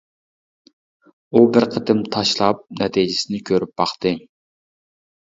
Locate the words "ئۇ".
1.31-1.41